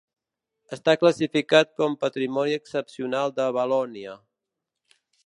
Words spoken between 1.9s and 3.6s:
patrimoni excepcional de